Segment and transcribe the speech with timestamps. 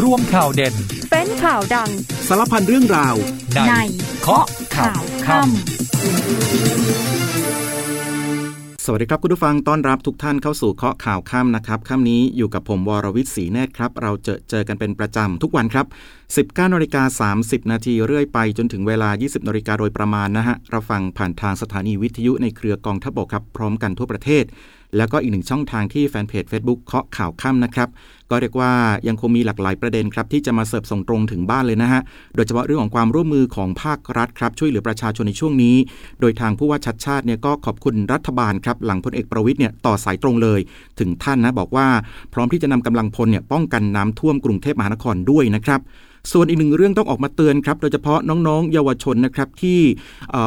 [0.00, 0.74] ร่วมข่าวเด่น
[1.10, 1.90] เป็นข่าวดัง
[2.28, 3.14] สารพันเรื่องราว
[3.68, 3.72] ใน
[4.20, 5.46] เคาะข่าวค่ำ
[8.84, 15.86] สวัสดีครับคุณผู้ฟังต้อนรับทุกท่านเข้าสู่เคาะข่าวค่ำนะครับค่ำนี้อยู่กับผมวรวิทย์ศรีเนตรครับ เราเจอเจอกันเป็นประจำทุกวันครับ
[16.58, 24.44] 19นาฬิกา30 นาทีเรื่อยไปจนถึงเวลา 20นาฬิกาโดยประมาณนะฮะเราฟังผ่านทางสถานีวิทยุในเครือกองทัพบกครับพร้อมกันทั่วประเทศ
[24.96, 27.88] แล้วก็อีกหนึ่งช่องทางที่แฟนเพจ Facebook เคาะข่าวค่ำนะครับ
[28.32, 28.72] ก็เรียกว่า
[29.08, 32.02] ยังคงมีหลากหลายประเด็นครับที่จะมาเสิร์ฟส่งตรงถึงบ้านเลยนะฮะ
[32.36, 35.76] โดยเฉพาะเรื่องของความร่วมมือของภาครัฐครับช่วยเหลือประชาชนในช่วงนี้
[36.20, 40.60] โดยทางผู้ว่าชัดชาติเนี่ยก็ขอบคุณรัฐบาลครับหลังพลเอกประวิทย์เนี่ยต่อสายตรงเลย
[40.98, 41.86] ถึงท่านนะบอกว่า
[42.32, 45.80] พร้อมที่จะนำกำลังพลเนี่ยป้องกันน้ำท่วมกรุงเทพมหานครด้วยนะครับ
[46.32, 49.80] ส่วนอีกหนึ่งเรื่องต้องออกมาเตือนครับ โดยเฉพาะน้องๆ เยาวชนนะครับที่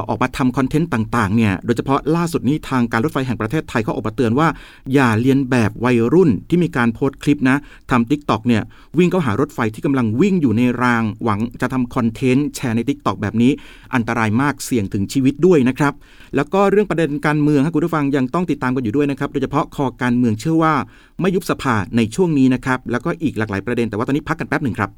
[0.09, 4.47] ออกมาทำคอนเทนต์ต่างๆเนี่ยโดยเฉพาะล่าสุดนี้ทางการรถไฟแห่งประเทศไทยเขาออกมาเตือนว่า
[4.93, 7.57] อย่าเลียนแบบวัยรุ่นที่มีการโพสต์คลิปนะ
[7.91, 8.61] ทำ TikTok เนี่ย
[8.97, 13.51] วิ่งเข้าหารถไฟที่กำลังวิ่งอยู่ในราง หวังจะทำคอนเทนต์แชร์ใน TikTok แบบนี้
[13.95, 15.93] อันตรายมากเสี่ยงถึงชีวิตด้วยนะครับ
[16.35, 20.73] แล้วก็เรื่องประเด็นการเมืองให้คุณผู้ฟังยังต้องติดตามกันอยู่ด้วยนะครับโดยเฉพาะคอการเมืองเชื่อว่า
[21.21, 24.91] ไม่ยุบสภาในช่วงนี้นะครับแล้วก็อีกหลากหลายประเด็นแต่ว่าตอนนี้พักกันแป๊บหนึ่งครับ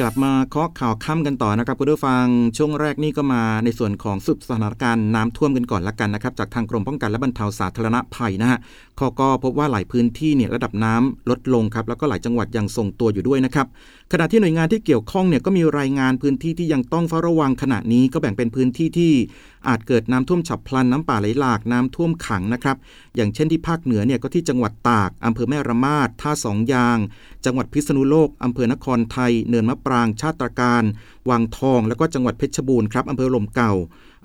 [0.00, 2.24] กลับมาเคาะข่าวค่ำกันต่อนะครับคุณผู้ฟัง
[2.56, 8.58] ช่วงแรกนี่ก็มาในส่วนของสุดสถานการณ์น้ำท่วมกันก่อนละกันนะครับจากทางกรมป้องกันและบรรเทาสาธารณภัยนะฮะ
[8.98, 13.66] เขาก็พบว่าหลายพื้นที่เนี่ยระดับน้ำลดลงครับแล้วก็หลายจังหวัดยังทรงตัวอยู่ด้วยนะครับ
[14.12, 19.12] ขณะที่หน่วยงานที่เกี่ยวข้องเนี่ยก็มีรายงานพื้นที่ที่ยังต้องเฝ้าระวังขณะนี้ก็แบ่งเป็นพื้นที่ที่
[19.68, 22.76] อาจเกิดน้ำท่วมฉับพลันน้ำป่าไหลหลากน้ำท่วมขังนะครับ
[23.16, 26.98] อย่างเช่นที่ภาคเหนือเนี่ยก็ที่จังหวัดตากอำเภอแม่ระมาดท่าสองยาง
[27.44, 30.82] จังหวัดพิษณุโลกอำเภอนครไทย เนินมะปราง ชาติตรการ
[31.30, 33.72] วังทอง แล้วก็จังหวัดเพชรบูรณ์ครับอำเภอลมเก่า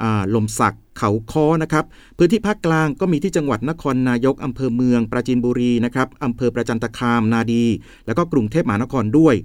[0.02, 1.86] อ่าลมสักเขาค้อนะครับ
[2.18, 7.66] พื้นที่ภาคกลางก็มีที่จังหวัดนครนายกอำเภอเมือง ปราจีนบุรีนะครับอำเภอประจันตคามนาดี
[8.06, 9.36] แล้วก็กรุงเทพมหานครด้วย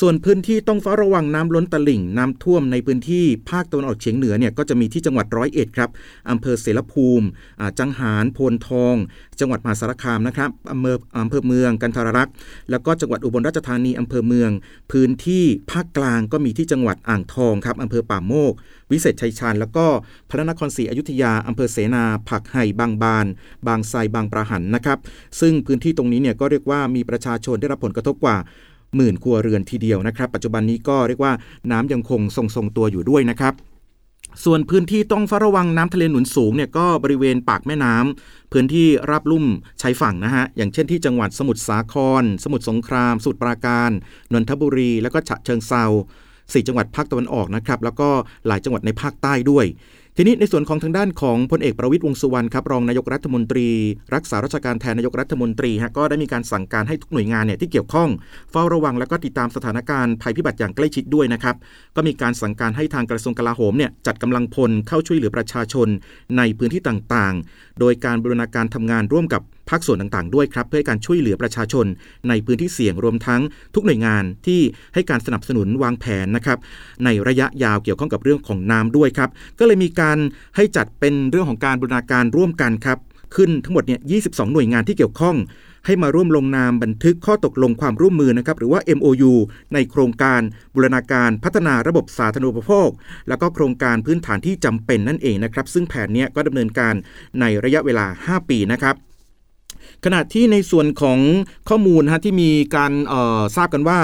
[0.00, 5.90] ส่วนพื้นที่ต้องเฝ้าระวังน้ำล้นตลิ่งน้ำท่วมในพื้นที่ภาคตะวันออกเฉียงเหนือเนี่ยก็จะมีที่จังหวัดร้อยเอ็ดครับ
[6.30, 7.26] อำเภอเสรภูมิ
[7.78, 8.96] จังหารโพนทอง
[9.40, 12.34] จังหวัดมหาสารคามนะครับอำเภออำเภอเมืองกันทรรักษ์
[12.70, 14.50] แล้วก็จังหวัดอุบลราชธานีอำเภอเมือง
[14.92, 18.52] พื้นที่ภาคกลางก็มีที่จังหวัดอ่างทองครับอำเภอป่าโมก
[18.90, 19.86] วิเศษชัยชาญแล้วก็
[20.28, 23.26] พระนครศรีอยุธยาอำเภอเสนาผักไห่บางบาน
[23.66, 24.98] บางไทรบางประหันนะครับ
[25.40, 28.36] ซึ่งพื้นที่ตรงนี้เนี่ยก็เรียกว่ามีประชาชนได้รับผลกระทบกว่า
[28.96, 31.32] หมื่นครัวเรือนทีเดียวนะครับ ปัจจุบันนี้ก็เรียกว่า
[31.70, 33.54] น้ำยังคงทรงๆตัวอยู่ด้วยนะครับ
[34.44, 39.44] ส่วนพื้นที่ต้องเฝ้าระวังน้ำทะเลหนุนสูงเนี่ยก็บริเวณปากแม่น้ำพื้นที่ราบลุ่ม
[39.82, 43.90] ชายฝั่งนะฮะ อย่างเช่นที่จังหวัดสมุทรสาคร สมุทรสงคราม สุทรปราการ
[44.32, 45.84] นนทบุรี แล้วก็ฉะเชิงเซา
[46.52, 48.08] สี่จังหวัดภาคตะวันออกนะครับ แล้วก็
[48.46, 49.66] หลายจังหวัดในภาคใต้ด้วย
[50.16, 53.68] ทีนี้ในส่วนของทางด้านของพลเอกประวิตยวงสุวรรณครับรองนายกรัฐมนตรี
[54.14, 58.08] รักษาราชการแทนนายกรัฐมนตรีฮะก็ได้มีการสั่งการให้ทุกหน่วยงานเนี่ยที่เกี่ยวข้อง
[58.50, 61.56] เฝ้าระวังแล้วก็ติดตามสถานการณ์ภัยพิบัติอย่างใกล้ชิดด้วยนะครับ
[61.96, 65.88] ก็มีการสั่งการให้ทางกระทรวงกลาโหมเนี่ยจัดกำลังพลเข้าช่วยเหลือประชาชน
[66.38, 71.86] ในพื้นที่ต่างๆ โดยการบรูรณาการทำงานร่วมกับภาคส่วนต่างๆด้วยครับ เพื่อให้การช่วยเหลือประชาชน
[72.28, 73.40] ในพื้นที่เสี่ยงรวมทั้ง
[73.74, 74.60] ทุกหน่วยงานที่
[74.94, 76.58] ให้การสนับสนุนวางแผนนะครับ
[77.04, 80.18] ในระยะยาวเกี่ยวข้องกับเรื่องของน้ำด้วยครับก็เลยมีการ
[80.56, 82.98] ให้จัดเป็นเรื่องของการบูรณาการร่วมกันครับ
[83.36, 85.36] ขึ้นทั้งหมดเนี่ย 22 หน่วยงานที่เกี่ยวข้อง
[85.86, 89.32] ให้มาร่วมลงนามบันทึกข้อตกลงความร่วมมือนะครับหรือว่า MOU
[89.74, 90.40] ในโครงการ
[90.74, 92.88] บูรณาการพัฒนาระบบสาธารณูปโภค
[93.28, 96.94] แล้วก็โครงการพื้นฐานที่จำเป็นนั่นเองนะครับ ซึ่งแผนนี้ก็ดำเนินการ
[97.40, 98.94] ในระยะเวลา 5 ปีนะครับ
[100.04, 101.18] ขณะที่ในส่วนของ
[101.68, 102.92] ข้อมูลฮะที่มีการ
[103.56, 103.98] ทราบกันว่า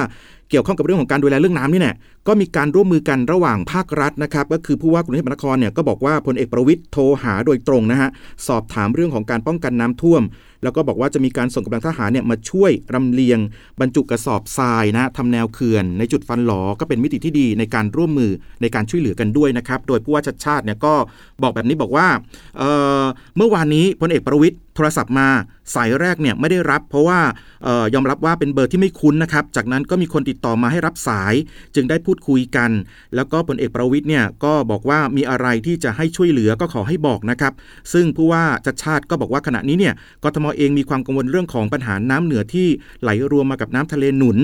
[0.51, 8.11] เกี่ยวข้องกับเรื่องของการดูแลเรื่องน้ำนี่แหละก็มีการร่วมมือกันระหว่างภาครัฐนะครับ ก็คือผู้ว่ากรุงเทพมหานครเนี่ยก็บอกว่าพลเอกประวิทย์โทรหาโดยตรงนะฮะ
[8.47, 10.23] สอบถามเรื่องของการป้องกันน้ำท่วม
[10.63, 13.39] แล้วก็บอกว่าจะมีการส่งกำลังทหารเนี่ยมาช่วยรำเลียง
[13.81, 18.31] บรรจุกระสอบทรายนะทำแนวเขื่อน ในจุดฟันหลอก็เป็นมิติที่ดีในการร่วมมือ
[18.63, 20.95] ในการช่วยเหลือกันด้วยนะครับ โดยผู้ว่าชัดชาติเนี่ยก็
[21.43, 22.07] บอกแบบนี้บอกว่า
[22.59, 25.29] เเมื่อวานนี้พลเอกประวิทย์โทรศัพท์มา
[25.75, 27.21] สายแรกเนี่ยไม่ได้รับเพราะว่า
[27.67, 31.35] ออยอมรับว่าเป็นเบอร์ที่ไม่คุ้นนะครับจากนั้นก็มีคนติดต่อมาให้รับสาย
[31.75, 32.71] จึงได้พููดคุยกัน
[33.15, 37.53] แล้วก็พลเอกประวิทย์เนี่ยก็บอกว่ามีอะไรที่จะให้ช่วยเหลือก็ขอให้บอกนะครับ
[37.93, 42.69] ซึ่งผู้ว่าชัดชาติก็บอกว่าขณะนี้เนี่ยกทมเองมีความกังวลเรื่องของปัญหาน้ำเหนือที่
[43.03, 44.39] ไหลรวมมากับน้ำทะเลหนุน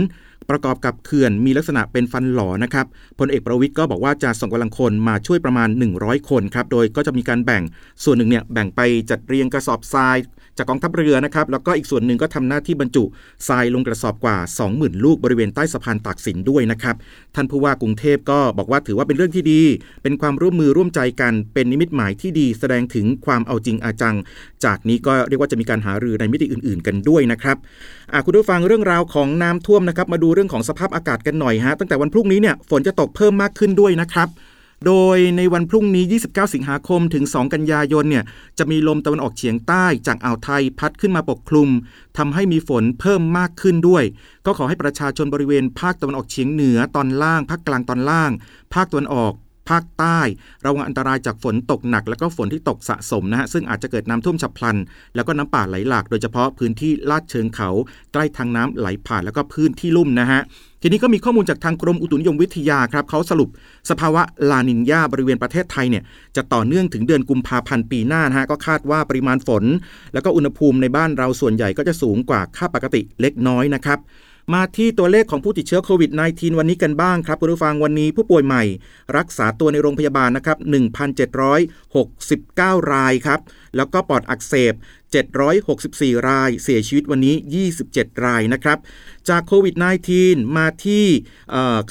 [0.51, 2.87] ประกอบกับเขื่อนมีลักษณะเป็นฟันหล่อนะครับ
[3.19, 5.69] พลเอกประวิทย์ก็บอกว่าจะส่งกำลังคนมาช่วยประมาณ
[5.99, 7.63] 100 คนครับ โดยก็จะมีการแบ่ง
[8.05, 8.81] ส่วนหนึ่งเนี่ยแบ่งไป
[9.11, 10.19] จัดเรียงกระสอบทราย
[10.59, 13.05] จากกองทัพเรือนะครับ แล้วก็อีกส่วนหนึ่งก็ทำหน้าที่บรรจุ
[13.49, 14.37] ทรายลงกระสอบกว่า
[14.71, 16.97] 20,000 ลูกบริเวณใต้สะพานตากสินด้วยนะครับ
[17.35, 19.63] ท่านผู้ว่ากรุงเทพก็บอกว่าถือว่าเป็นเรื่องที่ดี
[20.03, 24.17] เป็นความร่วมมือร่วมใจกัน เป็นนิมิตหมายที่ดีแสดงถึงความเอาจริงอาจัง
[24.65, 27.57] จากนี้ก็เรียกว่าจะมีการหารือในมิติอื่น ๆ กันด้วยนะครับ
[28.25, 34.29] คุณผู้ฟังเรื่องราวของน้ำท่วมนะครับมาดููเรื่องของสภาพอากาศกันหน่อยฮะ ตั้งแต่วันพรุ่งนี้เนี่ยฝนจะตกเพิ่มมากขึ้นด้วยนะครับ
[34.87, 38.25] โดยในวันพรุ่งนี้ 29 สิงหาคมถึง 2 กันยายนเนี่ย
[38.59, 41.69] จะมีลมตะวันออกเฉียงใต้จากอ่าวไทยพัดขึ้นมาปกคลุม
[42.19, 44.05] ทำให้มีฝนเพิ่มมากขึ้นด้วย
[44.47, 48.31] ก็ขอให้ประชาชนบริเวณภาคตะวันออกเฉียงเหนือตอนล่าง ภาคกลางตอนล่าง
[48.75, 49.33] ภาคตะวันออก
[49.71, 50.19] ภาคใต้
[50.67, 54.77] ระวังอันตรายจากฝนตกหนัก และก็ฝนที่ตกสะสมนะฮะซึ่งอาจจะเกิดน้ำท่วมฉับพลัน
[55.15, 57.71] แล้วก็น้ำป่าไหลหลาก โดยเฉพาะพื้นที่ลาดเชิงเขา
[58.13, 60.41] ใกล้ทางน้ำไหลผ่านแล้วก็พื้นที่ลุ่มนะฮะ
[60.83, 63.49] ทีนี้ก็มีข้อมูลจากทางกรมอุตุนิยมวิทยาครับเขาสรุป
[63.91, 66.03] สภาวะลานินยาบริเวณประเทศไทยเนี่ย
[66.37, 69.65] จะต่อเนื่องถึงเดือนกุมภาพันธ์ปีหน้านะฮะก็คาดว่าปริมาณฝน
[70.15, 73.99] แล้วก็อุณหภูมิในบ้านเราส่วนใหญ่ก็จะสูงกว่าค่าปกติเล็กน้อยนะครับ
[74.55, 78.63] มาที่ตัวเลขของผู้ติดเชื้อโควิด -19 วันนี้กันบ้างครับคุณผู้ฟังวันนี้ผู้ป่วยใหม่
[79.17, 80.59] รักษาตัวในโรงพยาบาลนะครับ
[82.75, 83.41] 1,769 รายครับ
[83.77, 84.75] แล้วก็ปอดอักเสบ
[85.15, 87.35] 764 ราย เสียชีวิตวันนี้
[87.79, 88.79] 27 รายนะครับ
[89.29, 89.75] จากโควิด
[90.17, 91.05] -19 มาที่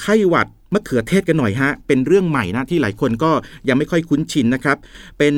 [0.00, 3.32] ไข้หวัดมะเขือเทศกันหน่อยฮะ เป็นเรื่องใหม่นะที่หลายคนก็
[3.68, 4.76] ยังไม่ค่อยคุ้นชินนะครับ
[5.18, 5.34] เป็น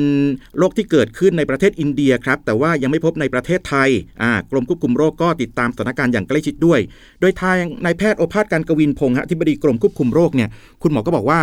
[0.57, 3.89] โรคที่เกิดขึ้นในประเทศอินเดียครับ แต่ว่ายังไม่พบในประเทศไทย
[4.21, 6.79] อ่ากรมควบคุมโรคก็ติดตามสถานการณ์อย่างใกล้ชิดด้วย
[7.21, 10.49] โดยทางนายแพทย์โอภาสการกวินพงศ์ฮะที่บดีกรมควบคุมโรคเนี่ย
[10.81, 11.41] คุณหมอก็บอกว่า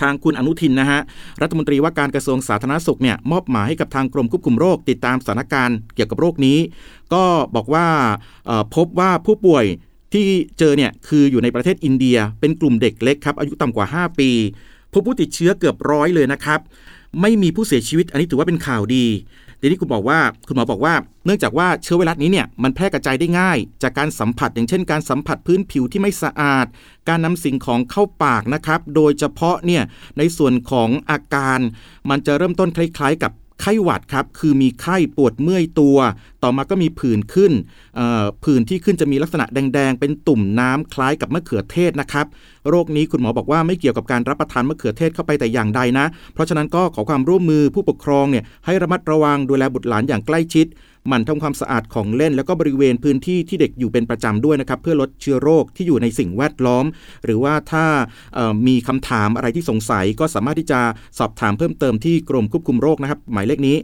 [0.00, 1.00] ทางคุณอนุทินนะฮะ
[1.42, 6.58] รัฐมนตรีว่าการกระทรวงสาธารณสุขเนี่ยมอบหมายให้กับทางกรมควบคุมโรค ติดตามสถานการณ์เกี่ยวกับโรคนี้
[7.14, 7.24] ก็
[7.54, 7.86] บอกว่า
[8.76, 9.64] พบว่าผู้ป่วย
[10.12, 10.26] ที่
[10.58, 14.30] เจอเนี่ยคืออยู่ในประเทศอินเดีย เป็นกลุ่มเด็กเล็กครับอายุต่ำกว่า 5 ปี
[14.92, 16.60] พบผู้ติดเชื้อเกือบร้อยเลยนะครับ
[17.20, 19.06] ไม่มีผู้เสียชีวิตอันนี้ถือว่าเป็นข่าวดี
[19.64, 20.94] ทีนี้คุณบอกว่าคุณหมอบอกว่า
[21.24, 26.66] เนื่องจากว่าเชื้อไวรัสนี้เนี่ยมันแพร่กระจายได้ง่าย จากการสัมผัสอย่างเช่น การสัมผัสพื้นผิวที่ไม่สะอาด
[27.08, 29.82] การนำสิ่งของเข้าปากนะครับ โดยเฉพาะเนี่ย
[30.18, 31.58] ในส่วนของอาการ
[32.10, 33.32] มันจะเริ่มต้นคล้าย ๆ กับ
[33.62, 35.98] ไข้หวัดครับคือมีไข้ปวดเมื่อยตัว
[36.42, 37.52] ต่อมาก็มีผื่นขึ้น
[38.44, 42.26] ผื่นที่ขึ้นจะมีลักษณะแดง ๆ เป็นตุ่มน้ำคล้ายกับมะเขือเทศนะครับ
[42.68, 50.66] โรคนี้คุณหมอบอกว่าไม่เกี่ยวกับการรับประทานมะเขือเทศเข้าไปแต่อย่างใดนะ เพราะฉะนั้นก็ขอความร่วมมือผู้ปกครองเนี่ยให้ระมัดระวังดูแลบุตรหลานอย่างใกล้ชิด
[51.08, 56.84] หมั่นทำความสะอาดของเล่น แล้วก็บริเวณพื้นที่ที่เด็กอยู่เป็นประจำด้วยนะครับ เพื่อลดเชื้อโรคที่อยู่ในสิ่งแวดล้อม
[57.24, 57.86] หรือว่าถ้า
[58.66, 60.80] มีคำถามอะไรที่สงสัยก็สามารถที่จะ
[61.18, 63.76] สอบถามเพิ่มเติมที่กรมควบคุมโรคนะครับ หมายเลขนี้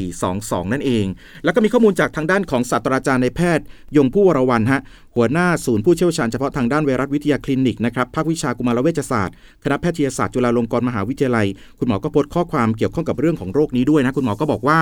[0.00, 1.06] 1422 นั่นเอง
[1.44, 3.64] แล้วก็มีข้อมูลจากทางด้านของศาสตราจารย์ในแพทย์
[3.96, 4.80] ยงผู้วรวันฮะ
[5.16, 11.46] หัวหน้าศูนย์ผู้เชี่ยวชาญเฉพาะทางด้านไวรัสวิทยาคลินิกนะครับภาควิชากุมารเวชศาสตร์คณะแพทยศาสตร์จุฬาลงกรณ์มหาวิทยาลัย
[11.78, 14.80] คุณหมอก็โพสต์ข้อความเกี่ยวข้องกับเรื่องของโรคนี้ด้วยนะคุณหมอก็บอกว่า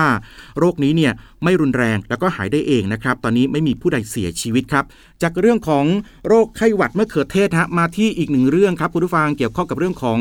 [0.59, 1.11] โรคนี้เนี่ย
[1.43, 4.85] ไม่รุนแรงแล้วก็หายได้เองนะครับตอนนี้ไม่มีผู้ใดเสียชีวิตครับ
[5.21, 5.85] จากเรื่องของ
[6.27, 10.19] โรคไข้หวัดเมื่อเขือเทศฮะมาที่อีกหนึ่งเรื่องครับคุณผู้ฟังเกี่ยวข้องกับเรื่องของ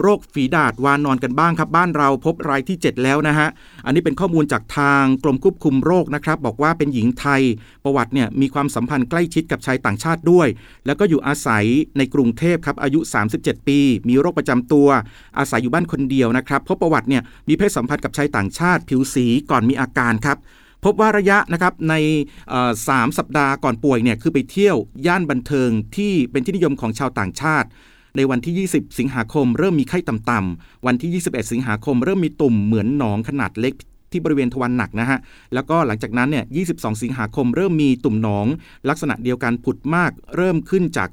[0.00, 3.48] โรคฝีดาดวานอนกันบ้างครับ บ้านเราพบรายที่ 7 แล้วนะฮะ
[3.84, 7.42] อันนี้เป็นข้อมูลจากทางกรมควบคุมโรคนะครับ บอกว่าเป็นหญิงไทย
[7.84, 10.48] ประวัติเนี่ยมีความสัมพันธ์ใกล้ชิดกับชายต่างชาติด้วย
[10.86, 11.64] แล้วก็อยู่อาศัย
[11.98, 13.00] ในกรุงเทพครับอายุ
[13.34, 14.88] 37 ปี มีโรคประจำตัว
[15.38, 20.38] อาศัยอยู่บ้านคนเดียวนะครับพบประวัติเนี่ยมีเพศสัมพันธ์กับชายต่างชาติ ผิวสีก่อนมีอาการครับ
[20.84, 21.94] พบว่าระยะนะครับใน
[22.88, 27.68] สามสัปดาห์ก่อนป่วยเนี่ยคือไปเที่ยวย่านบันเทิงที่เป็นที่นิยมของชาวต่างชาติ
[28.18, 33.74] ในวันที่ 20 สิงหาคมเริ่มมีไข้ต่ำๆวันที่ 21 สิงหาคมเริ่มมีตุ่มเหมือนหนองขนาดเล็ก
[34.12, 35.18] ที่บริเวณทวารหนักนะฮะ
[35.54, 38.46] แล้วก็หลังจากนั้นเนี่ย 22 สิงหาคมเริ่มมีตุ่มหนอง
[38.88, 41.08] ลักษณะเดียวกันผุดมาก เริ่มขึ้นจาก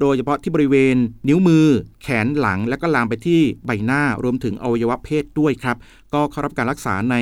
[0.00, 0.96] โดยเฉพาะที่บริเวณ
[1.28, 1.66] นิ้วมือ
[2.02, 5.76] แขนหลัง แล้วก็ลามไปที่ใบหน้ารวมถึงอวัยวะเพศด้วยครับ
[6.14, 7.16] ก็เข้ารับการรักษาใน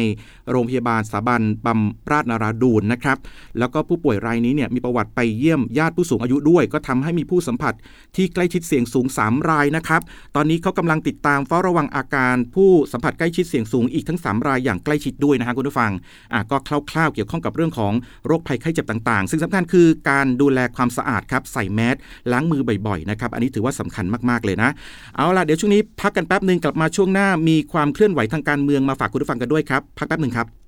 [0.50, 3.18] โรงพยาบาลสถาบันบำราชนาราดูนนะครับ
[3.58, 7.74] แล้วก็ผู้ป่วยรายนี้เนี่ยมีประวัติไปเยี่ยมญาติผู้สูงอายุด้วย ก็ทำให้มีผู้สัมผัส
[8.16, 10.02] ที่ใกล้ชิดเสี่ยงสูง 3 รายนะครับ
[10.36, 15.92] ตอนนี้เขากำลังติดตามเฝ้าระวังอาการผู้สัมผัสใกล้ชิดเสี่ยงสูงอีกทั้ง 3 รายอย่างใกล้ชิดด้วยนะฮะคุณผู้ฟัง
[16.32, 16.56] อะก็
[16.90, 17.92] คร่าวๆเกี่ยวข้องกับเรื่องของ
[18.26, 21.96] โรคภัยไข้เจ็บต่างๆ ซึ่งสำคัญคือการดูแลความสะอาดครับใส่แมส
[22.32, 24.70] ล้างมือบ่อยๆนะครับอันนี้ถือว่าสำคัญมากๆเลยนะ
[25.16, 30.61] เอาล่ะเดี๋ยวช่วงนี้พักกันแป๊บหนึ่งกลับมาช่วงหน้ามีความเคลื่อนไหวทางการเมืองมาฝากคุณผู้ฟังกันด้วยครับ พักแป๊บหนึ่งครับ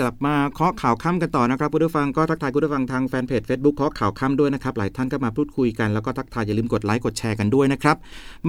[0.00, 7.96] กลับมาเคาะข่าวค่ำกันต่อนะครับคุณผู้ฟังก็ทักทายคุณผู้ฟังทางแฟนเพจ Facebook เคาะข่าวค่ำด้วยนะครับ หลายท่านก็มาพูดคุยกันแล้วก็ทักทายอย่าลืมกดไลค์กดแชร์กันด้วยนะครับ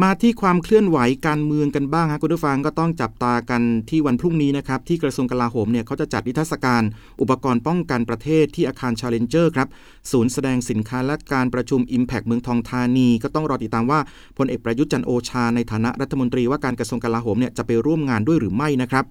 [0.01, 0.97] มาที่ความเคลื่อนไหว
[1.27, 6.83] การเมืองกันบ้างครคุณผู้ฟังก็ต้องจับตากันที่วันพรุ่งนี้นะครับที่กระทรวงกลาโหมเนี่ยเขาจะจัดนิทรรศการ
[7.21, 9.67] อุปกรณ์ป้องกันประเทศที่อาคาร Challenger ครับ
[10.11, 13.99] ศูนย์แสดงสินค้าและการประชุม Impact เมืองทองธานี ก็ต้องรอติดตามว่า
[14.37, 19.05] พลเอกประยุทธ์จันโอชาในฐานะรัฐมนตรีว่าการกระทรวงกลาโหมเนี่ยจะไปร่วมงานด้วยหรือไม่นะครับ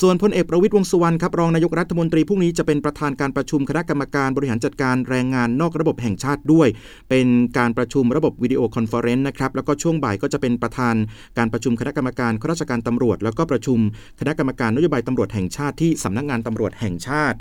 [0.00, 6.68] ส่วนพลเอกประวิตยวงสุวรรณครับรองนายกรัฐมนตรีพรุ่งนี้จะเป็นประธานการประชุมคณะกรรมการบริหารจัดการแรงงานนอกระบบแห่งชาติด้วย
[7.10, 7.26] เป็น
[7.58, 10.94] การประชุมระบบ video conference นะครับแล้วก็ช่วงบ่ายก็จะเป็นประธาน
[11.38, 13.78] การประชุมคณะกรรมการข้าราชการตำรวจ แล้วก็ประชุม
[14.20, 17.38] คณะกรรมการนโยบายตำรวจแห่งชาติที่สำนักงานตำรวจแห่งชาติ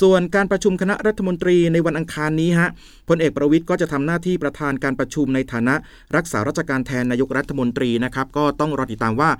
[0.00, 2.70] ส่วนการประชุมคณะรัฐมนตรีในวันอังคารนี้ฮะ
[3.08, 5.74] พลเอกประวิตรก็จะทำหน้าที่ประธานการประชุมในฐานะ
[6.16, 9.30] รักษาราชการแทนนายกรัฐมนตรีนะครับก็ต้องรอติดตามว่า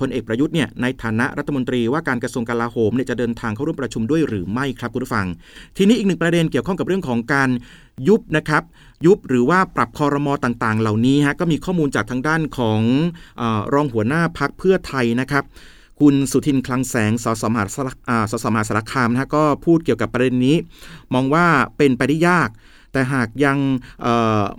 [0.00, 5.26] พลเอกประยุทธ์เนี่ยในฐานะรัฐมนตรีว่าการกระทรวงกลาโหมเนี่ยจะเดินทางเข้าร่วมประชุมด้วยหรือไม่ครับคุณผู้ฟัง
[5.76, 7.50] ทีนี้อีกหนึ่งประเด็นเกี่ยวข้องกับเรื่องของการ
[8.08, 8.62] ยุบนะครับ
[9.06, 12.80] ยุบหรือว่าปรับคอรมอต่างๆ เหล่านี้ฮะก็มีข้อมูลจากทางด้านของ
[13.40, 13.42] อ
[13.74, 15.44] รองหัวหน้าพักเพื่อไทยนะครับ
[16.00, 17.76] คุณสุทินคลังแสงสสมหาส
[18.30, 20.56] สสมหาสารคามนะก็พูดเกี่ยวกับประเด็นนี้
[21.14, 22.48] มองว่าเป็นไปได้ยาก
[22.92, 23.58] แต่หากยัง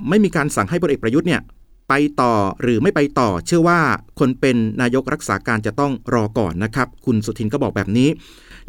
[0.09, 1.41] ไม่มีการสั่งให้พลเอกประยุทธ์เนี่ย
[1.89, 3.79] ไปต่อหรือไม่ไปต่อ เชื่อว่า
[4.19, 8.09] คนเป็นนายกรักษาการจะต้องรอก่อนนะครับ คุณสุทินก็บอกแบบนี้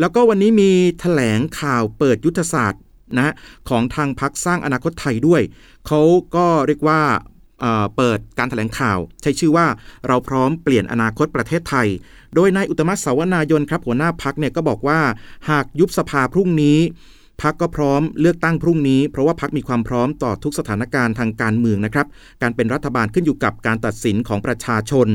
[0.00, 2.82] แล้วก็วันนี้มีถแถลงข่าวเปิดยุทธศาสตร์
[3.16, 3.34] นะ
[3.68, 5.42] ของทางพักสร้างอนาคตไทยด้วย
[5.86, 6.00] เขา
[6.36, 7.00] ก็เรียกว่า
[7.96, 9.66] เปิดการถแถลงข่าว ใช้ชื่อว่า
[10.06, 11.88] เราพร้อมเปลี่ยนอนาคตประเทศไทย
[12.34, 15.00] โดยนายอุตมะสาวนายนครับหัวหน้าพักเนี่ยก็บอกว่า
[15.50, 16.78] หากยุบสภาพรุ่งนี้
[17.42, 22.06] พักก็พร้อมเลือกตั้งพรุ่งนี้ เพราะว่าพักมีความพร้อมต่อทุกสถานการณ์ทางการเมืองนะครับ
[22.42, 25.08] การเป็นรัฐบาลขึ้นอยู่กับการตัดสินของประชาชน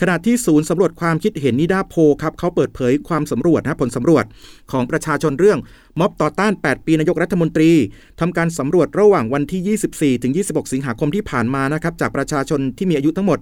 [0.00, 4.24] ขณะที่ศูนย์สำรวจความคิดเห็นนิดาโพครับเขาเปิดเผยความสำรวจนะผลสำรวจ
[4.72, 5.58] ของประชาชนเรื่อง
[6.00, 7.72] ม็อบต่อต้าน 8 ปีนายกรัฐมนตรี
[8.20, 9.78] ทำการสำรวจระหว่างวันที่
[10.16, 13.38] 24 ถึง 26 สิงหาคมที่ผ่านมานะครับจากประชาชนที่มีอายุทั้งหมด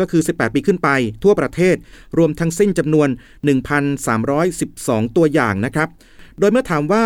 [0.00, 0.88] ก็คือ 18 ปีขึ้นไป
[1.24, 1.76] ทั่วประเทศ
[2.18, 3.08] รวมทั้งสิ้นจำนวน
[3.92, 5.90] 1,312 ตัวอย่างนะครับ
[6.38, 7.04] โดยเมื่อถามว่า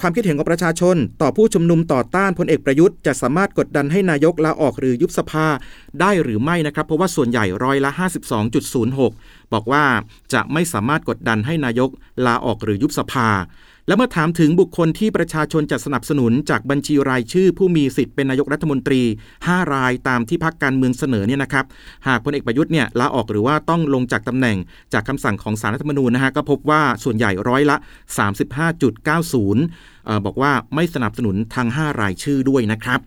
[0.00, 5.46] ความคิดเห็นของประชาชน ต่อผู้ชุมนุมต่อต้านพลเอกประยุทธ์จะสามารถกดดันให้นายกลาออกหรือยุบสภา
[6.00, 7.90] ได้หรือไม่นะครับ เพราะว่าส่วนใหญ่ร้อยละ
[8.72, 9.84] 52.06 บอกว่า
[10.32, 11.90] จะไม่สามารถกดดันให้นายก
[12.26, 13.28] ลาออกหรือยุบสภา
[13.86, 19.02] แล้วเมื่อถามถึงบุคคลที่ประชาชนจะสนับสนุนจากบัญชีรายชื่อ ผู้มีสิทธิ์เป็นนายกรัฐมนตรี
[19.38, 21.64] 5 รายตามที่พักการเมืองเสนอเนี่ยนะครับ
[22.06, 24.56] หากพลเอกประยุทธ์เนี่ยลาออกหรือว่าต้องลงจากตำแหน่ง
[24.92, 27.76] จากคำสั่งของสารรัฐธรรมนูญนะฮะก็พบว่าส่วนใหญ่ร้อยละ
[28.80, 33.00] 35.90 บอกว่าไม่สนับสนุนทาง 5 รายชื่อด้วยนะครับ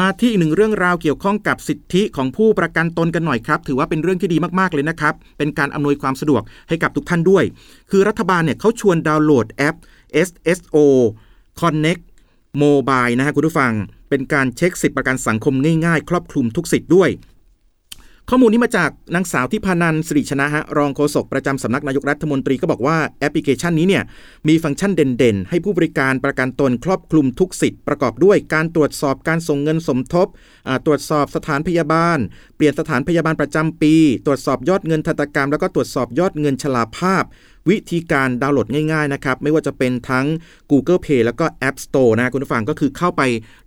[0.00, 7.44] มาที่อีกหนึ่งเรื่องราวเกี่ยวข้องกับสิทธิของผู้ประกันตนกันหน่อยครับ ถือว่าเป็นเรื่องที่ดีมากๆเลยนะครับ เป็นการอำนวยความสะดวกให้กับทุกท่านด้วย
[7.90, 9.76] คือรัฐบาลเนี่ยเขาชวนดาวน์โหลดแอป
[10.28, 10.76] SSO
[11.60, 12.02] Connect
[12.62, 13.72] Mobile นะฮะคุณผู้ฟัง
[14.08, 15.54] เป็นการเช็คสิทธิประกันสังคม
[15.86, 17.10] ง่ายๆ ครอบคลุมทุกสิทธิ์ด้วย
[18.30, 24.02] ข้อมูลนี้มาจากนางสาวทิพานัน ศิริชนะฮะรองโฆษกประจำสำนักนายกรัฐมนตรีก็บอกว่าแอปพลิเคชันนี้เนี่ย
[24.48, 30.26] มีฟังก์ชันเด่นๆ ให้ผู้บริการประกันตนครอบคลุมทุกสิทธิ์ประกอบด้วยการตรวจสอบการส่งเงินสมทบ
[30.86, 32.18] ตรวจสอบสถานพยาบาล
[32.56, 33.94] เปลี่ยนสถานพยาบาลประจำปี
[34.26, 37.24] ตรวจสอบยอดเงินทันตกรรม แล้วก็ตรวจสอบยอดเงินชลาภาพ
[37.70, 40.26] วิธีการดาวน์โหลดง่ายๆนะครับ ไม่ว่าจะเป็นทั้ง
[40.70, 43.22] Google Play แล้วก็ App Store นะคุณผู้ฟังก็คือเข้าไป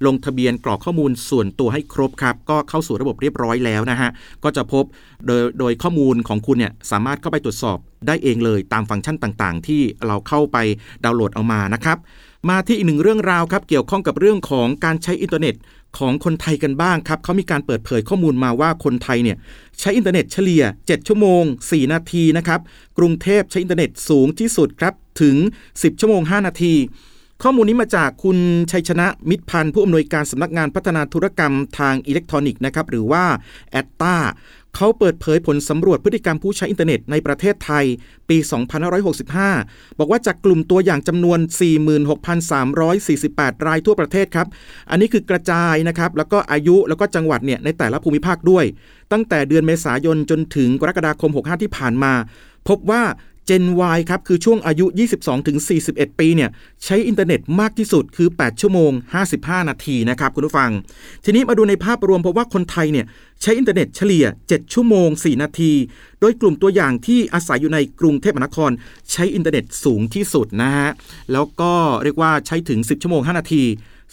[0.06, 4.10] ลงทะเบียนกรอกข้อมูลส่วนตัวให้ครบครับ ก็เข้าสู่ระบบเรียบร้อยแล้วนะฮะ
[4.44, 4.84] ก็จะพบ
[5.26, 10.58] โดยโดยข้อมูลของคุณเนี่ยสามารถเข้าไปตรวจสอบได้เองเลยตามฟังก์ชันต่างๆ ที่เราเข้าไป
[11.04, 11.98] ดาวน์โหลดเอามานะครับ
[12.50, 15.56] มาที่อีกหนึ่งเรื่องราวครับเกี่ยวข้องกับเรื่องของการใช้อินเทอร์เน็ต
[15.98, 19.38] ของคนไทยกันบ้างครับเขามีการเปิดเผยข้อมูลมาว่าคนไทยเนี่ย
[19.80, 22.60] ใช้อินเทอร์เน็ตเฉลี่ย 7 ชั่วโมง 4 นาทีนะครับ
[22.98, 25.36] กรุงเทพใช้อินเทอร์เน็ตสูงที่สุดครับถึง
[25.70, 26.74] 10 ชั่วโมง 5 นาที
[27.44, 28.38] ข้อมูลนี้มาจากคุณ
[28.72, 33.24] ชัยชนะมิตรพันธ์ผู้อำนวยการสำนักงานพัฒนาธุรกรรมทางอิเล็กทรอนิกส์นะครับหรือว่า
[33.72, 34.16] ETDA
[34.76, 37.86] เขาเปิดเผยผลสำรวจพฤติกรรมผู้ใช้อินเทอร์เน็ตในประเทศไทย
[38.30, 38.38] ปี
[39.18, 41.40] 2565 บอกว่าจากกลุ่มตัวอย่างจำนวน
[42.32, 44.48] 46,348 รายทั่วประเทศครับ
[44.90, 48.66] อันนี้คือกระจายนะครับ แล้วก็อายุแล้วก็จังหวัดเนี่ยในแต่ละภูมิภาคด้วย
[49.12, 52.14] ตั้งแต่เดือนเมษายนจนถึงกรกฎาคม 65 ที่ผ่านมา
[52.68, 53.04] พบว่า
[53.50, 54.86] Gen Y ครับคือช่วงอายุ
[55.52, 56.50] 22-41 ปีเนี่ย
[56.84, 58.92] ใช้อินเทอร์เน็ตมากที่สุดคือ 8 ชั่วโมง
[59.30, 60.72] 55 นาทีนะครับคุณผู้ฟัง
[61.26, 63.06] ทีนี้มาดูในภาพรวมเพราะว่าคนไทยเนี่ย
[63.42, 65.72] ใช้อินเทอร์เน็ตเฉลี่ย 7 ชั่วโมง 4 นาที
[66.20, 68.72] โดยกลุ่มตัวอย่างที่อาศัยอยู่ในกรุงเทพมหานคร
[69.12, 70.90] ใช้อินเทอร์เน็ตสูงที่สุดนะฮะ
[71.34, 71.74] แล้วก็
[72.04, 73.64] เรียกว่าใช้ถึง 10 ชั่วโมง 5 นาที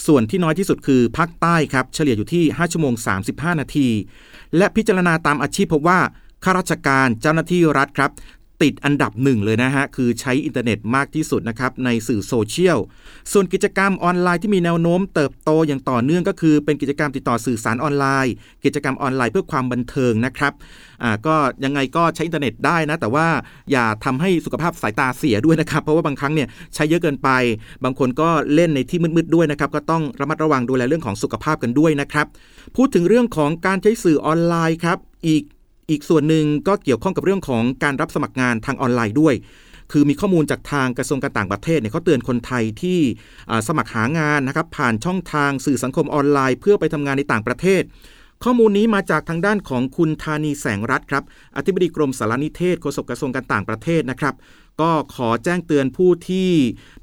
[0.06, 2.94] ส่วนที่น้อยที่สุดคือภาคใต้ครับ เฉลี่ยอยู่ที่ 5 ชั่วโมง
[3.28, 3.88] 35 นาที
[4.56, 6.00] และพิจารณาตามอาชีพพบว่า
[6.44, 8.10] ข้าราชการเจ้าหน้าที่รัฐครับ
[8.62, 12.78] ติดอันดับหนึ่งเลยนะฮะ คือใช้อินเทอร์เน็ตมากที่สุดนะครับในสื่อโซเชียล
[13.32, 18.32] ส่วนกิจกรรมออนไลน์ที่มีแนวโน้มเติบโตอย่างต่อเนื่องก็คือเป็นกิจกรรมติดต่อสื่อสารออนไลน์
[18.64, 20.52] กิจกรรมออนไลน์เพื่อความบันเทิงนะครับ
[21.02, 23.26] อ่าก็ยังไงก็ใช้อินเทอร์เน็ตได้นะ แต่ว่า
[23.70, 27.28] อย่าทำให้สุขภาพสายตาเสียด้วยนะครับ เพราะว่าบางครั้งเนี่ยใช้เยอะเกินไป
[27.84, 32.26] บางคนก็เล่นในที่มืดๆด้วยนะครับ ก็ต้องระมัดระวังดูแลเรื่องของสุขภาพกันด้วยนะครับ
[32.76, 35.42] พูดถึงเรื่องของการใช้สื่อออนไลน์ครับอีก
[35.90, 39.34] อีกส่วนหนึ่งก็เกี่ยวข้องกับเรื่องของการรับสมัครงานทางออนไลน์ด้วย
[39.92, 43.00] คือมีข้อมูลจากทางกระทรวงการต่างประเทศเนี่ยเขาเตือนคนไทยที่
[43.68, 47.82] สมัครหางานนะครับผ่านช่องทางสื่อสังคมออนไลน์ เพื่อไปทำงานในต่างประเทศ
[48.44, 51.24] ข้อมูลนี้มาจากทางด้านของคุณธานีแสงรัตน์ครับ
[51.56, 54.34] อธิบดีกรมสารนิเทศโฆษกกระทรวงการต่างประเทศนะครับ
[54.82, 56.50] ก็ขอแจ้งเตือนผู้ที่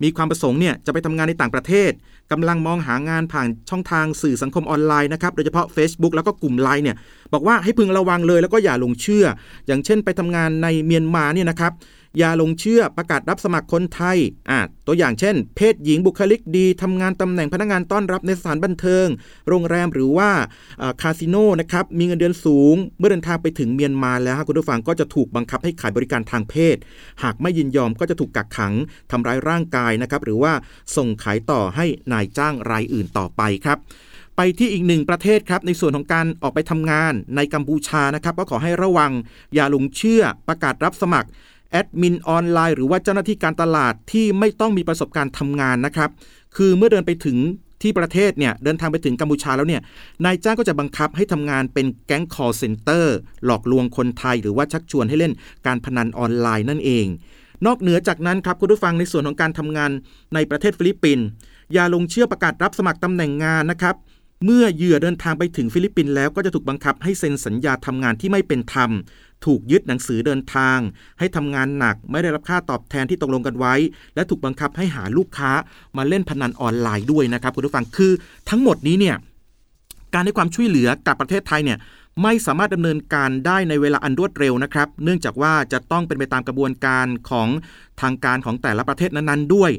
[0.03, 1.91] มีความประสงค์เนี่ยจะไปทำงานในต่างประเทศ
[2.31, 6.95] กำลังมองหางานผ่านช่องทางสื่อสังคมออนไลน์นะครับโดยเฉพาะ Facebook แล้วก็กลุ่มไลน์เนี่ย
[7.33, 9.25] บอกว่าให้พึงระวังเลยแล้วก็อย่าลงเชื่อ
[9.67, 11.71] อย่างเช่นไปทำงานในเมียนมาเนี่ยนะครับ
[12.21, 14.17] ย่าลงเชื่อประกาศรับสมัครคนไทย
[14.49, 19.07] อ่าตัวอย่างเช่น เพศหญิงบุคลิกดีทำงานตำแหน่งพนักงานต้อนรับในสถานบันเทิง
[19.47, 20.31] โรงแรมหรือว่า
[21.01, 26.75] คาสิโนนะครับมีเงินเดือนสูง เมื่อเดินทางไปถึงเมียนมาแล้วคุณผู้ฟังก็จะถูกบังคับให้ขายบริการทางเพศ
[27.23, 28.73] หากไม่ยินยอมก็จะถูกกักขัง
[29.11, 30.53] ทำร้ายร่างกายนะครับหรือว่า
[30.95, 33.79] ส่งขายต่อให้นายจ้างรายอื่นต่อไปครับ
[34.35, 39.11] ไปที่อีกหนึ่งประเทศครับในส่วนของการออกไปทำงานในกัมพูชานะครับ ก็ขอให้ระวัง
[39.55, 41.29] อย่าหลงเชื่อประกาศรับสมัคร
[41.71, 46.09] แอดมินออนไลน์หรือว่าเจ้าหน้าที่การตลาดที่ไม่ต้องมีประสบการณ์ทำงานนะครับ
[46.55, 47.37] คือเมื่อเดินไปถึง
[47.81, 49.81] ที่ประเทศเนี่ยเดินทางไปถึงกัมพูชาแล้วเนี่ย
[50.25, 53.05] นายจ้างก็จะบังคับให้ทำงานเป็นแก๊ง call center
[53.45, 55.33] หลอกลวงคนไทย หรือว่าชักชวนให้เล่น
[55.67, 57.05] การพนันออนไลน์นั่นเอง
[57.65, 59.91] นอกเหนือจากนั้นครับคุณผู้ฟังในส่วนของการทำงาน
[60.33, 61.25] ในประเทศฟิลิปปินส์
[61.73, 63.95] อย่าหลงเชื่อประกาศรับสมัครตำแหน่งงานนะครับ
[64.45, 68.89] เมื่อเหยื่อเดินทางไปถึงฟิลิปปินส์แล้วก็จะถูกบังคับให้เซ็นสัญญาทำงานที่ไม่เป็นธรรม
[69.45, 70.79] ถูกยึดหนังสือเดินทาง
[71.19, 73.75] ให้ทำงานหนักไม่ได้รับค่าตอบแทนที่ตกลงกันไว้
[74.15, 75.51] และถูกบังคับให้หาลูกค้า
[75.97, 78.11] มาเล่นพนันออนไลน์ด้วยนะครับคุณผู้ฟังคือ
[78.49, 79.15] ทั้งหมดนี้เนี่ย
[80.13, 81.77] การให้ความช่วยเหลือกับประเทศไทยเนี่ย
[82.23, 87.47] ไม่สามารถดำเนินการได้ในเวลาอันรวดเร็วนะครับ เนื่องจากว่าจะต้องเป็นไปตามกระบวนการของ
[88.01, 89.71] ทางการของแต่ละประเทศนั้นๆด้วย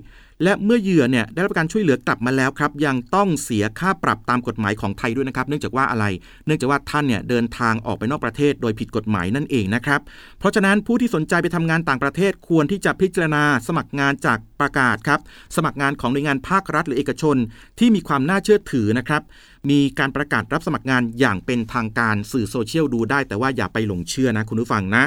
[0.45, 6.05] และเมื่อเหยื่อเนี่ยได้รับการช่วยเหลือกลับมาแล้วครับ ยังต้องเสียค่าปรับตามกฎหมายของไทยด้วยนะครับ เนื่องจากว่าอะไร
[6.47, 10.01] เนื่องจากว่าท่านเนี่ยเดินทางออกไปนอกประเทศโดยผิดกฎหมายนั่นเองนะครับ
[10.39, 15.21] เพราะฉะนั้นผู้ที่สนใจไปทำงานต่างประเทศควรที่จะพิจารณาสมัครงานจากประกาศครับ
[15.57, 17.37] สมัครงานของหน่วยงานภาครัฐหรือเอกชน
[17.79, 19.23] ที่มีความน่าเชื่อถือนะครับ
[19.71, 25.05] มีการประกาศรับสมัครงานอย่างเป็นทางการสื่อโซเชียลดูได้ แต่ว่าอย่าไปหลงเชื่อนะคุณผู้ฟังนะ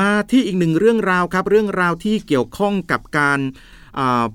[0.00, 3.40] มาที่อีกหนึ่งเรื่องราวครับ เรื่องราวที่เกี่ยวข้องกับการ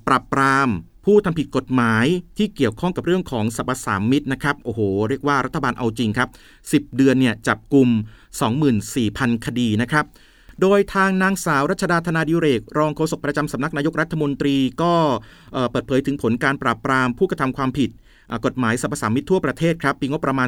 [0.08, 0.70] ปรับปราม
[1.06, 2.06] ผู้ทำผิดกฎหมาย
[2.38, 6.30] ที่เกี่ยวข้องกับเรื่องของสรรพสามิตนะครับโอ้โห เรียกว่ารัฐบาลเอาจริงครับ
[6.64, 7.90] 10 เดือนเนี่ยจับกลุ่ม
[8.68, 10.06] 24,000 คดีนะครับ
[10.62, 14.94] โดยทางนางสาวรัชดาธนาดิเรก รองโฆษกประจำสำนักนายกรัฐมนตรีก็
[15.72, 17.90] เปิดเผยถึงผลการปราบปรามผู้กระทำความผิด
[18.46, 20.48] กฎหมายสรรพสามิตทั่วประเทศครับปีงบประมาณ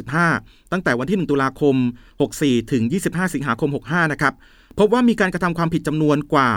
[0.00, 1.74] 2565 ตั้งแต่วันที่ 1 ตุลาคม
[2.22, 4.34] 64 ถึง 25 สิงหาคม 65 นะครับ
[4.78, 6.50] พบว่ามีการกระทำความผิดจำนวนกว่า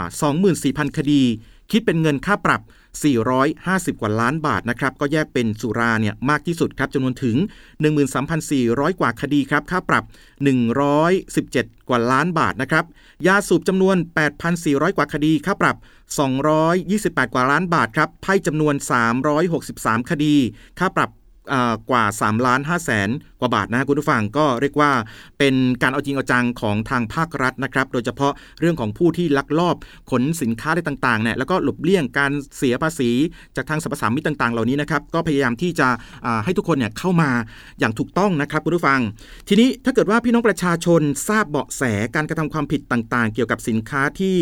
[0.45, 1.21] 24,000 คดี
[1.71, 2.61] คิดเป็นเงินค่าปรับ
[3.31, 7.35] 450 กว่าล้านบาทนะครับ ก็แยกเป็นสุราเนี่ยมากที่สุดครับจำนวนถึง
[8.17, 10.03] 13,400 กว่าคดีครับค่าปรับ
[10.75, 12.85] 117 กว่าล้านบาทนะครับ
[13.27, 13.95] ยาสูบจำนวน
[14.47, 15.75] 8,400 กว่าคดีค่าปรับ
[16.19, 18.75] 228 กว่าล้านบาทครับไพ่จำนวน
[19.37, 20.35] 363 คดี
[20.79, 21.09] ค่าปรับ
[21.89, 24.91] กว่า3ล้าน5แสนกว่าบาทนะคุณผู้ฟังก็เรียกว่า
[25.39, 29.75] เป็นการเอาจริงเอาจังของทางภาครัฐนะครับ โดยเฉพาะเรื่องของผู้ที่ลักลอบ
[30.11, 33.11] ขนสินค้าได้ต่างๆเนี่ยแล้วก็หลบเลี่ยงการเสียภาษี
[33.55, 35.87] จากทางสรรพสามิตต่างๆ เหล่านี้นะครับก็พยายามที่จะ
[36.43, 37.31] ให้ทุกคนเนี่ยเข้ามา
[37.79, 38.99] อย่างถูกต้องนะครับคุณผู้ฟัง
[39.49, 41.83] ทีนี้ถ้าเกิดว่าพี่น้องประชาชนทราบเบาะแส
[42.15, 44.37] การกระทำความผิดต่างๆ เกี่ยวกับสินค้าที่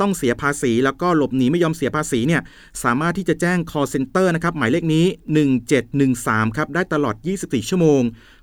[0.00, 2.42] ต้องเสียภาษี แล้วก็หลบหนีไม่ยอมเสียภาษีเนี่ย
[2.84, 5.06] สามารถที่จะแจ้ง call center นะครับหมายเลขนี้
[5.78, 8.02] 1713ครับได้ตลอด 24 ชั่วโมง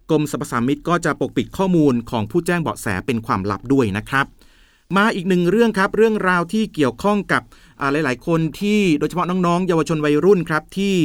[0.10, 4.26] กรมสรรพสามิตก็จะปกปิดข้อมูลของผู้แจ้งเบาะแสเป็นความลับด้วยนะครับ
[4.98, 7.42] มาอีกหนึ่งเรื่องครับ เรื่องราวที่เกี่ยวข้องกับ
[7.92, 10.96] หลาย ๆ คนที่โดยเฉพาะน้อง ๆ เยาวชนวัยรุ่นครับ ที่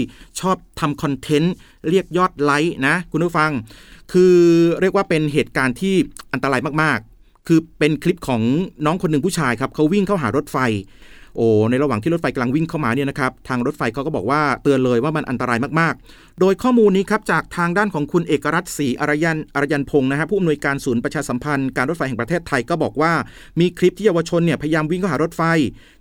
[0.41, 1.55] ชอบทำคอนเทนต์
[1.89, 3.51] เรียกยอดไลค์นะ คุณผู้ฟัง
[4.13, 4.37] คือ
[4.81, 5.95] เรียกว่าเป็นเหตุการณ์ที่
[6.33, 8.43] อันตรายมาก ๆ คือเป็นคลิปของ
[8.87, 10.57] น้องคนหนึ่งผู้ชายครับเขาวิ่งเข้าหารถไฟ
[11.41, 23.13] โอ้ในระหว่างที่รถไฟกำลังวิ่งเข้ามาเนี่ยนะครับทางรถไฟเขาก็บอกว่าเตือนเลยว่ามันอันตรายมากๆ โดยข้อมูลนี้ครับจากทางด้านของคุณเอกรัตน์ศรีอรยันอรยันพงศ์นะฮะผู้อำนวยการศูนย์ประชาสัมพันธ์การรถไฟแห่งประเทศไทยก็บอกว่า
[23.61, 25.43] มีคลิปที่เยาวชนเนี่ยพยายามวิ่งเข้าหารถไฟ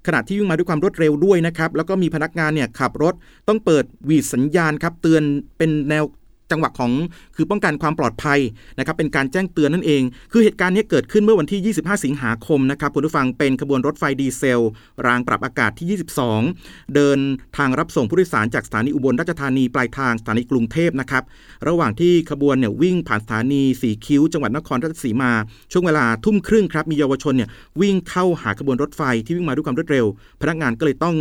[0.07, 3.13] ขณะที่วิ่งมาด้วยความรวดเร็วด้วยนะครับแล้วก็มีพนักงานเนี่ยขับรถ
[3.47, 5.23] ต้องเปิดวีดสัญญาณครับเตือน
[5.57, 6.03] เป็นแนว
[6.51, 6.91] จังหวะของ
[7.35, 8.39] คือป้องกันความปลอดภัย
[8.77, 14.65] นะครับเป็นการแจ้งเตือนนั่นเอง คือเหตุการณ์นี้เกิดขึ้นเมื่อวันที่ 25 สิงหาคมนะครับคุณผู้ฟังเป็นขบวนรถไฟดีเซล
[15.05, 15.99] รางปรับอากาศที่
[16.45, 17.19] 22 เดิน
[17.57, 21.23] ทางรับส่งผู้โดยสารจากสถานีอุบลราชธานีปลายทางสถานีกรุงเทพนะครับ
[21.67, 25.31] ระหว่างที่ขบวนเนี่ยวิ่งผ่านสถานีสีคิ้ว จังหวัดนครราชสีมา
[25.71, 27.49] ช่วงเวลาทุ่มครึ่งครับมีเยาวชนเนี่ย
[27.81, 30.05] วิ่งเข้าหาขบวนรถไฟที่วิ่งมาด้วยความรวดเร็ว
[30.41, 31.17] พนักงานก็เลยต้อง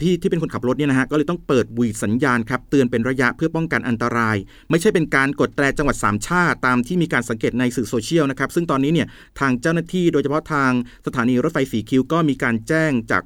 [0.00, 4.36] พี่ที่เป็นคนขับรถเนี่ยนะฮะก็เลยต้องเปิดบุยสัญญาณครับเตือนเป็นระยะเพื่อป้องกันอันตราย
[4.70, 9.06] ไม่ใช่เป็นการกดแตรจังหวัดสามชาติตามที่มีการสังเกตในสื่อโซเชียลนะครับซึ่งตอนนี้เนี่ย
[9.40, 10.70] ทางเจ้าหน้าที่โดยเฉพาะทาง
[11.06, 13.22] สถานีรถไฟสีคิ้วก็มีการแจ้งจาก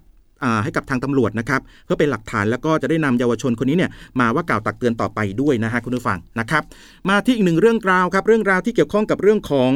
[0.64, 6.62] ให้กับทางตำรวจนะครับเพื่อเป็นหลักฐานแล้วก็จะได้นำเยาวชนคนนี้เนี่ยมาว่ากล่าวตักเตือนต่อไปด้วยนะฮะคุณผู้ฟังนะครับ
[7.08, 9.70] มาที่อีกหนึ่งเรื่องราวครับ เรื่องราวที่เกี่ยวข้องกับเรื่องของ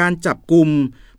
[0.00, 0.68] การจับกลุ่ม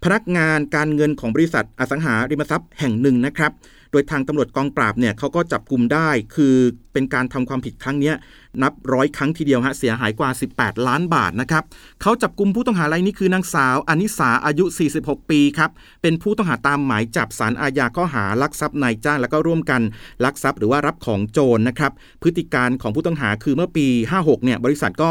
[0.03, 3.51] พนักงานการเงินของบริษัทอสังหาริมทรัพย์แห่งหนึ่งนะครับ
[3.93, 6.56] โดยทางตำรวจกองปราบเนี่ยเขาก็จับกลุ่มได้ คือ
[6.93, 8.13] เป็นการทำความผิดครั้งนี้
[8.61, 11.63] นับร้อยครั้งทีเดียวฮะเสียหายกว่า 18 ล้านบาทนะครับ
[12.01, 14.65] เขาจับกลุ่มผู้ต้องหารายนี้คือนางสาวอนิสาอายุ
[14.97, 19.81] 46 ปีครับเป็นผู้ต้องหาตามหมายจับสารอาญาข้อหาลักทรัพย์นายจ้างแล้วก็ร่วมกัน
[20.23, 25.09] ลักทรัพย์หรือว่ารับของโจรนะครับพฤติการของผู้ต้องหาคือเมื่อปี 56 เนี่ยบริษัทก็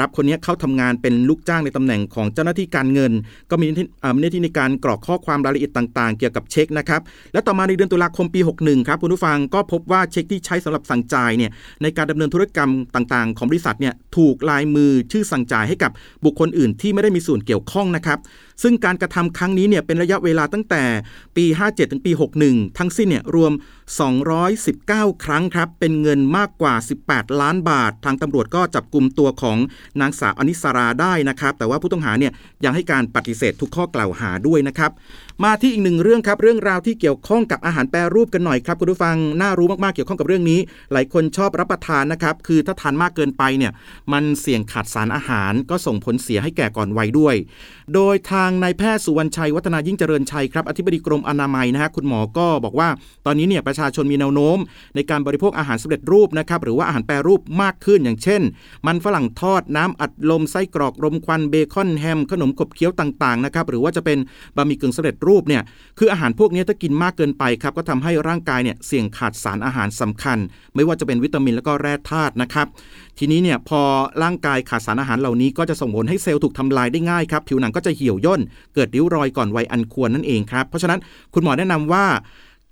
[0.00, 3.12] รับคนนี้เข้าทำงานเป็นลูกจ้างในตำแหน่งของเจ้าหน้าที่การเงิน
[3.50, 3.70] ก็มีห
[4.22, 7.00] น้าที่ในการกรอกข้อความรายละเอียดต่าง ๆ เกี่ยวกับเช็คนะครับ
[7.32, 11.50] และต่อมาในเดือนตุลาคมปี 61 ครับคุณผู้ฟังก็พบว่าเช็คที่ใช้สำหรับสั่งจ่ายเนี่ย
[11.82, 15.90] ในการดำเนินธุรกรรมต่างๆ ของบริษัทเนี่ยถูกลายมือชื่อสั่งจ่ายให้กับ
[16.24, 18.18] บุคคลอื่นที่ไม่ได้มีส่วนเกี่ยวข้องนะครับ
[18.62, 20.84] ซึ่งการกระทำครั้งนี้เนี่ยเป็นระยะเวลาตั้งแต่
[21.36, 22.12] ปี 57 ถึงปี
[22.44, 23.52] 61 ทั้งสิ้นเนี่ยรวม
[24.38, 26.74] 219 ครั้งครับ เป็นเงินมากกว่า
[27.06, 29.58] 18 ล้านบาท ทางตำรวจก็จับกลุ่มตัวของ
[30.00, 32.32] นางสาวอนิสราได้นะครับ แต่ว่าผู้ต้องหาเนี่ย
[32.64, 34.90] ยังให้การปฏิเสธทุกข้อกล่าวหาด้วยนะครับ
[35.44, 40.60] มาที่อีกหนึ่งเรื่องครับ เรื่องราวที่เกี่ยวข้องกับอาหารแปรรูปกันหน่อยครับคุณผู้ฟัง น่ารู้มากๆ เกี่ยวข้องกับเรื่องนี้
[40.92, 43.72] หลายคนชอบรับประทานนะครับ คือถ้าทานมากเกินไปเนี่ย
[44.12, 47.36] มันเสี่ยงขาดสารอาหารก็ส่งผลเสียให้แก่ก่อนวัยด้วย
[47.94, 52.88] โดยทางางนายแพทย์สุวรรณชัยวัฒนายิ่งเจริญชัยครับอธิบดีกรมอนามัยนะฮะคุณหมอก็บอกว่า
[53.26, 54.58] ตอนนี้เนี่ยประชาชนมีแนวโน้ม
[54.94, 58.42] ในการบริโภคอาหารสำเร็จรูปนะครับหรือว่าอาหารแปรรูปมากขึ้นอย่างเช่น
[58.86, 64.18] มันฝรั่งทอดน้ำอัดลมไส้กรอกรมควันเบคอนแฮม ขนมขบเคี้ยวต่างๆนะครับหรือว่าจะเป็น
[64.56, 65.62] บะหมี่กึ่งสำเร็จรูปเนี่ย
[65.98, 70.38] คืออาหารพวกนี้ถ้ากินมากเกินไปครับก็ทำให้ร่างกายเนี่ยเสี่ยงขาดสารอาหารสำคัญ
[70.74, 72.66] ไม่ว่าจะเป็นวิตามินแล้วก็แร่ธาตุนะครับ
[73.18, 73.80] ทีนี้เนี่ยพอ
[74.22, 78.40] ร่างกายขาดสารอาหารเหล่านี้ก็จะส่งผลให้เซลล์ถูกทำลายได้ง่ายครับ ผิวหนังก็จะเหี่ยวย่น
[78.74, 81.00] เกิดริ้วรอยก่อนวัยอันควรนั่นเองครับ เพราะฉะนั้น
[81.34, 82.04] คุณหมอแนะนำว่า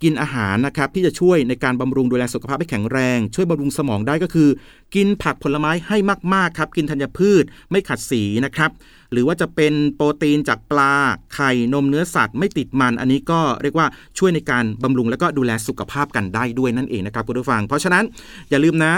[0.03, 4.49] กินอาหารนะครับที่จะช่วยในการบำรุงดูแลสุขภาพให้แข็งแรง ช่วยบำรุงสมองได้ก็คือ
[4.95, 5.97] กินผักผลไม้ให้
[6.33, 8.71] มากๆครับ กินธัญพืชไม่ขัดสีนะครับ
[9.11, 10.93] หรือว่าจะเป็นโปรตีนจากปลา
[11.33, 18.03] ไข่นมเนื้อสัตว์ไม่ติดมัน อันนี้ก็เรียกว่าช่วยในการบำรุงและก็ดูแลสุขภาพกันได้ด้วยนั่นเองนะครับคุณผู้ฟัง เพราะฉะนั้น
[18.49, 18.93] อย่าลืมนะ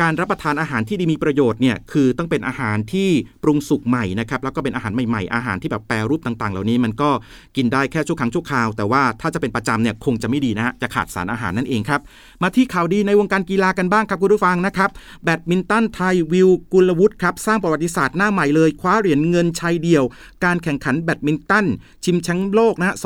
[0.00, 3.08] การรับประทานอาหารที่ดีมีประโยชน์เนี่ยคือต้องเป็นอาหารที่
[3.42, 7.10] ปรุงสุกใหม่นะครับแล้วก็เป็นอาหารใหม่ๆ อาหารที่แบบแปรรูปต่างๆ เหล่านี้มันก็
[7.56, 12.00] กินได้แค่ชั่วครั้งชั่วคราว แต่ว่าถ้าจะเป็นประจำเนี่ยคงจะไม่ดีนะฮะจะขาดสารอาหารนั่นเองครับ
[12.42, 14.90] มาที่ข่าวดีในวงการกีฬากันบ้างครับคุณผู้ฟังนะครับ
[15.24, 20.04] แบดมินตันไทยวิวกุลวุฒิครับสร้างประวัติศาสตร์หน้าใหม่เลยคว้าเหรียญเงินชัยเดี่ยว
[20.44, 21.66] การแข่งขันแบดมินตัน
[22.04, 22.96] ชิมแชมป์โลกนะฮะ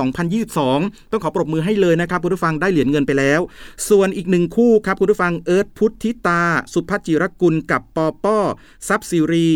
[0.50, 3.40] 2022 ต้องขอปรบมือให้เลยนะครับคุณผู้ฟังได้เหรียญเงินไปแล้ว
[3.88, 6.42] ส่วนอีกหนึ่งคู่ครับคุณผู้ฟังเอิร์ธพุทธิตา
[6.74, 8.38] สุพัจิรกุลกับปอป้อ
[8.88, 9.50] ซับซีรี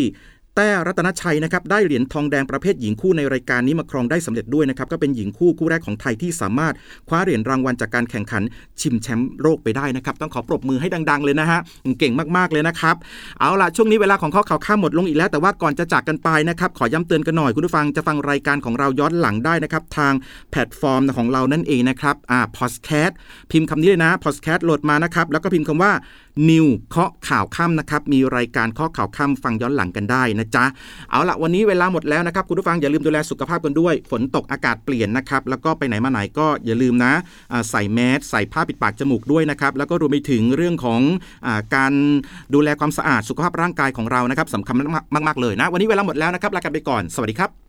[0.59, 6.73] แต้รัตนชัยนะครับได้เหรียญทองแดงประเภทหญิงคู่ในรายการนี้มาครองได้สำเร็จด้วยนะครับก็เป็นหญิงคู่คู่แรกของไทยที่สามารถ
[7.07, 8.43] คว้าเหรียญรางวัลจากการแข่งขัน
[8.81, 11.59] ชิมแชมป์โลกไปได้นะครับต้องขอปรบมือให้ดัง ๆ เลยนะฮะ
[11.99, 12.95] เก่งมากๆเลยนะครับ
[13.39, 20.13] เอาล่ะช่วงนี้เวลาของข้อข่าวข้ามหมดลงอีกแล้ว แต่ว่าก่อนจะจากกันไปนะครับขอย้ำเตือนกันหน่อยคุณผู้ฟังจะฟังรายการของเราย้อนหลังได้นะครับทาง
[20.51, 23.17] แพลตฟอร์มของเรานั่นเองนะครับอ่าพอดแคสต์
[23.51, 25.91] พิมพ์คำนี้เลยนะพอดแคสต์โหลดมานะครับแล้วก็พิมพ์คำว่า
[26.49, 30.65] News เคาะข่าวค่ำนะครับมีรายการเคาะข่าวค่ำฟังย้อนหลังกันได้นะจ๊ะ
[31.11, 37.13] เอาละวันนี้เวลาหมดแล้วนะครับ คุณผู้ฟังอย่าลืมดูแลสุขภาพกันด้วย ฝนตกอากาศเปลี่ยนนะครับ แล้วก็ไปไหนมาไหนก็อย่าลืมนะ
[37.69, 41.93] ใส่แมสก์ใส่ผ้าปิดปากจมูกด้วยนะครับ แล้วก็รวมไปถึงเรื่องของการ
[42.53, 44.75] ดูแลความสะอาดสุขภาพร่างกายของเรานะครับสำคัญ
[45.27, 47.68] มากๆเลยนะ วันนี้เวลาหมดแล้วนะครับลากันไปก่อน สวัสดีครับ